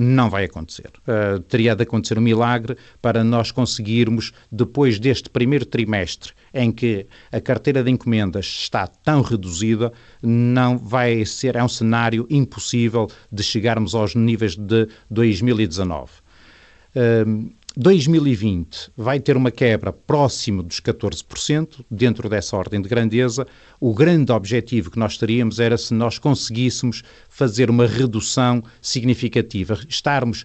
[0.00, 0.92] não vai acontecer.
[1.00, 7.04] Uh, teria de acontecer um milagre para nós conseguirmos, depois deste primeiro trimestre, em que
[7.32, 13.42] a carteira de encomendas está tão reduzida, não vai ser, é um cenário impossível de
[13.42, 16.12] chegarmos aos níveis de 2019.
[16.94, 23.46] Uh, 2020 vai ter uma quebra próximo dos 14%, dentro dessa ordem de grandeza.
[23.78, 30.44] O grande objetivo que nós teríamos era se nós conseguíssemos fazer uma redução significativa, estarmos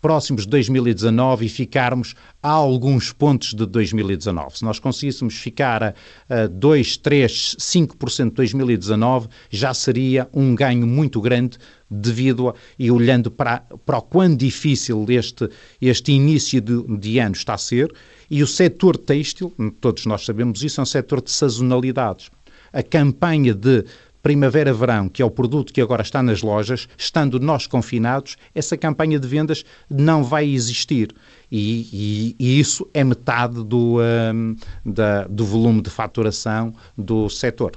[0.00, 4.58] próximos de 2019 e ficarmos a alguns pontos de 2019.
[4.58, 5.94] Se nós conseguíssemos ficar a,
[6.28, 11.58] a 2, 3, 5% de 2019, já seria um ganho muito grande
[11.90, 15.48] devido a, e olhando para, para o quão difícil este,
[15.80, 17.92] este início de, de ano está a ser,
[18.30, 22.30] e o setor têxtil, todos nós sabemos isso, é um setor de sazonalidades.
[22.72, 23.84] A campanha de
[24.22, 29.18] primavera-verão, que é o produto que agora está nas lojas, estando nós confinados, essa campanha
[29.18, 31.14] de vendas não vai existir.
[31.50, 37.72] E, e, e isso é metade do, um, da, do volume de faturação do setor.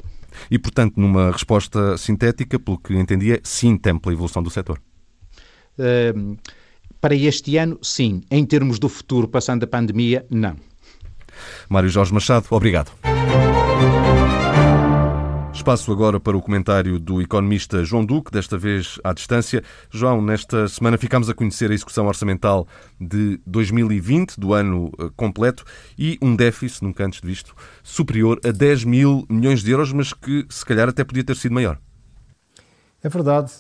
[0.50, 4.80] E, portanto, numa resposta sintética, pelo que entendia, sim, tem pela evolução do setor.
[6.16, 6.38] Um,
[7.00, 8.22] para este ano, sim.
[8.32, 10.56] Em termos do futuro, passando a pandemia, não.
[11.68, 12.92] Mário Jorge Machado, obrigado.
[15.64, 19.64] Espaço agora para o comentário do economista João Duque, desta vez à distância.
[19.90, 22.68] João, nesta semana ficámos a conhecer a execução orçamental
[23.00, 25.64] de 2020, do ano eh, completo,
[25.98, 30.46] e um déficit, nunca antes visto, superior a 10 mil milhões de euros, mas que
[30.50, 31.80] se calhar até podia ter sido maior.
[33.02, 33.54] É verdade.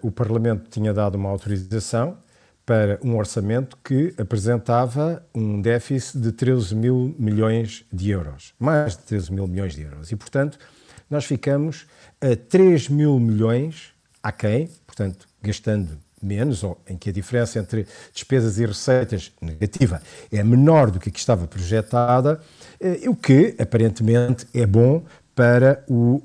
[0.00, 2.18] o Parlamento tinha dado uma autorização
[2.64, 9.02] para um orçamento que apresentava um déficit de 13 mil milhões de euros, mais de
[9.04, 10.12] 13 mil milhões de euros.
[10.12, 10.56] E, portanto,
[11.10, 11.86] nós ficamos
[12.20, 13.92] a 3 mil milhões
[14.22, 20.02] aquém, portanto, gastando menos, ou em que a diferença entre despesas e receitas negativa
[20.32, 22.40] é menor do que estava projetada,
[22.80, 25.04] eh, o que aparentemente é bom
[25.34, 26.22] para o uh,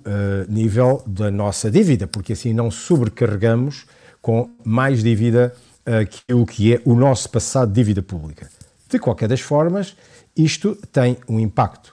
[0.49, 3.85] nível da nossa dívida, porque assim não sobrecarregamos
[4.19, 5.53] com mais dívida
[5.85, 8.49] aquilo que é o nosso passado de dívida pública.
[8.89, 9.95] De qualquer das formas,
[10.35, 11.92] isto tem um impacto.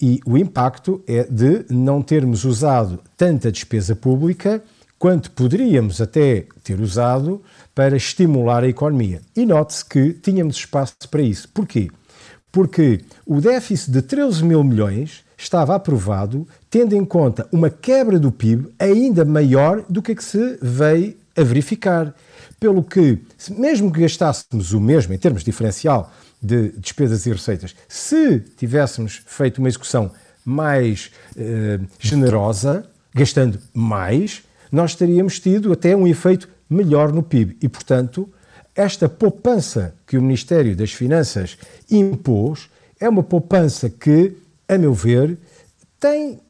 [0.00, 4.62] E o impacto é de não termos usado tanta despesa pública
[4.98, 7.42] quanto poderíamos até ter usado
[7.74, 9.20] para estimular a economia.
[9.36, 11.48] E note-se que tínhamos espaço para isso.
[11.48, 11.90] Porquê?
[12.52, 18.32] Porque o déficit de 13 mil milhões estava aprovado tendo em conta uma quebra do
[18.32, 22.14] PIB ainda maior do que a que se veio a verificar.
[22.58, 23.18] Pelo que,
[23.50, 26.12] mesmo que gastássemos o mesmo em termos diferencial
[26.42, 30.10] de despesas e receitas, se tivéssemos feito uma execução
[30.44, 37.56] mais eh, generosa, gastando mais, nós teríamos tido até um efeito melhor no PIB.
[37.60, 38.28] E, portanto,
[38.74, 41.58] esta poupança que o Ministério das Finanças
[41.90, 44.36] impôs é uma poupança que,
[44.68, 45.36] a meu ver,
[45.98, 46.40] tem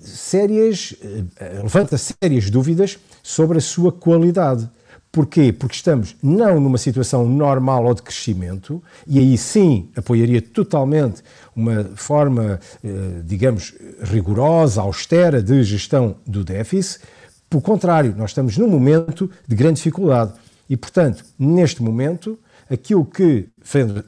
[0.00, 0.94] sérias,
[1.38, 4.68] eh, levanta sérias dúvidas sobre a sua qualidade.
[5.16, 5.50] Porquê?
[5.50, 11.22] Porque estamos não numa situação normal ou de crescimento, e aí sim apoiaria totalmente
[11.56, 17.00] uma forma, eh, digamos, rigorosa, austera de gestão do déficit.
[17.48, 20.34] Pelo contrário, nós estamos num momento de grande dificuldade.
[20.68, 22.38] E, portanto, neste momento,
[22.68, 23.48] aquilo que,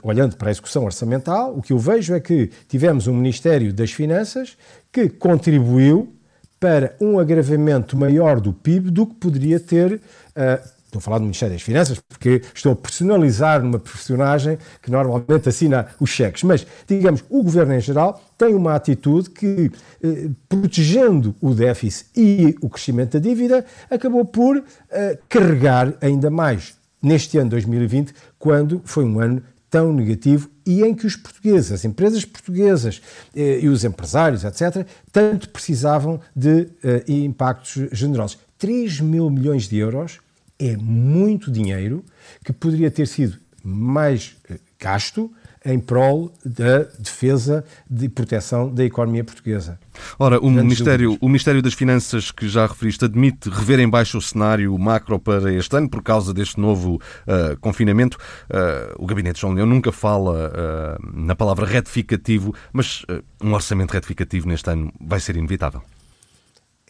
[0.03, 3.93] olhando para a execução orçamental, o que eu vejo é que tivemos um Ministério das
[3.93, 4.59] Finanças
[4.93, 6.13] que contribuiu
[6.61, 9.95] para um agravamento maior do PIB do que poderia ter.
[10.37, 14.91] Uh, Estou a falar do Ministério das Finanças porque estou a personalizar numa personagem que
[14.91, 16.43] normalmente assina os cheques.
[16.43, 19.71] Mas, digamos, o governo em geral tem uma atitude que,
[20.03, 26.77] eh, protegendo o déficit e o crescimento da dívida, acabou por eh, carregar ainda mais
[27.01, 31.85] neste ano 2020, quando foi um ano tão negativo e em que os portugueses, as
[31.85, 33.01] empresas portuguesas
[33.37, 38.39] eh, e os empresários, etc., tanto precisavam de eh, impactos generosos.
[38.59, 40.19] 3 mil milhões de euros
[40.59, 42.05] é muito dinheiro
[42.45, 45.31] que poderia ter sido mais eh, gasto
[45.65, 49.79] em prol da defesa e proteção da economia portuguesa.
[50.19, 54.23] Ora, o Ministério, o Ministério das Finanças, que já referiste, admite rever em baixo o
[54.23, 58.17] cenário macro para este ano por causa deste novo uh, confinamento.
[58.49, 63.05] Uh, o Gabinete de João Leão nunca fala uh, na palavra retificativo, mas
[63.43, 65.83] um orçamento retificativo neste ano vai ser inevitável.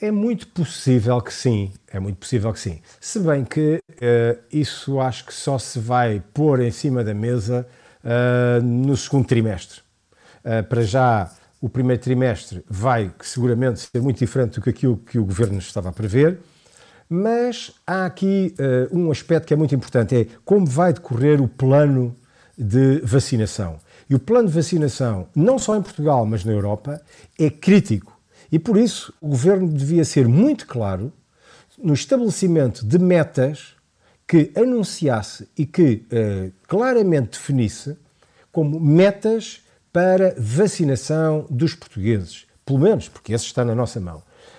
[0.00, 2.80] É muito possível que sim, é muito possível que sim.
[3.00, 7.66] Se bem que uh, isso acho que só se vai pôr em cima da mesa
[8.04, 9.80] uh, no segundo trimestre.
[10.44, 15.18] Uh, para já, o primeiro trimestre vai seguramente ser muito diferente do que aquilo que
[15.18, 16.38] o governo estava a prever,
[17.10, 18.54] mas há aqui
[18.92, 22.14] um aspecto que é muito importante: é como vai decorrer o plano
[22.56, 23.78] de vacinação.
[24.10, 27.00] E o plano de vacinação, não só em Portugal, mas na Europa,
[27.38, 28.17] é crítico
[28.50, 31.12] e por isso o governo devia ser muito claro
[31.76, 33.76] no estabelecimento de metas
[34.26, 37.96] que anunciasse e que uh, claramente definisse
[38.52, 42.46] como metas para vacinação dos portugueses.
[42.64, 44.18] Pelo menos, porque esse está na nossa mão.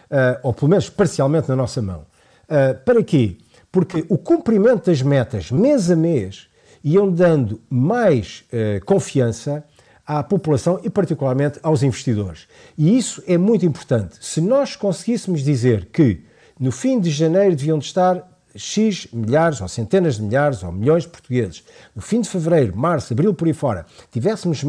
[0.09, 2.05] Uh, ou pelo menos parcialmente na nossa mão.
[2.45, 3.37] Uh, para quê?
[3.71, 6.47] Porque o cumprimento das metas mês a mês
[6.83, 8.45] iam dando mais
[8.85, 9.63] confiança
[10.09, 12.47] à população e, particularmente, aos investidores.
[12.75, 14.17] E isso é muito importante.
[14.19, 16.25] Se nós conseguíssemos dizer que
[16.59, 21.03] no fim de janeiro deviam de estar X milhares, ou centenas de milhares, ou milhões
[21.03, 21.63] de portugueses,
[21.95, 24.63] no fim de fevereiro, março, abril, por aí fora, tivéssemos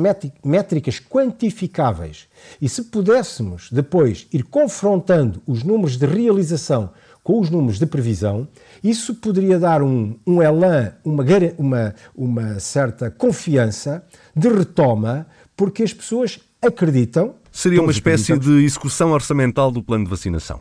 [0.45, 2.29] métricas quantificáveis
[2.61, 6.91] e se pudéssemos depois ir confrontando os números de realização
[7.23, 8.49] com os números de previsão,
[8.83, 11.25] isso poderia dar um, um elan, uma,
[11.59, 14.05] uma, uma certa confiança
[14.35, 17.35] de retoma, porque as pessoas acreditam.
[17.53, 20.61] Seria uma espécie de execução orçamental do plano de vacinação?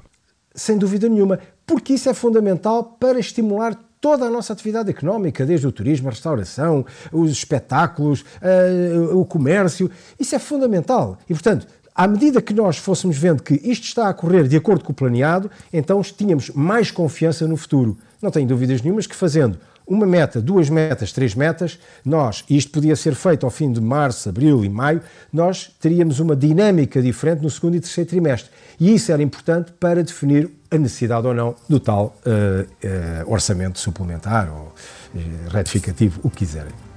[0.54, 5.68] Sem dúvida nenhuma, porque isso é fundamental para estimular toda a nossa atividade económica, desde
[5.68, 9.92] o turismo, a restauração, os espetáculos, uh, o comércio.
[10.20, 11.18] Isso é fundamental.
[11.30, 11.68] E, portanto,
[12.00, 14.96] à medida que nós fôssemos vendo que isto está a correr de acordo com o
[14.96, 17.98] planeado, então tínhamos mais confiança no futuro.
[18.22, 22.72] Não tenho dúvidas nenhumas que fazendo uma meta, duas metas, três metas, nós, e isto
[22.72, 25.02] podia ser feito ao fim de março, abril e maio,
[25.34, 28.50] nós teríamos uma dinâmica diferente no segundo e terceiro trimestre.
[28.80, 33.78] E isso era importante para definir a necessidade ou não do tal uh, uh, orçamento
[33.78, 36.89] suplementar ou uh, retificativo, o que quiserem.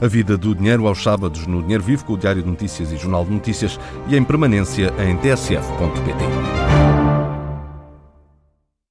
[0.00, 2.96] A vida do dinheiro aos sábados no Dinheiro Vivo com o Diário de Notícias e
[2.96, 6.69] Jornal de Notícias e em permanência em tsf.pt.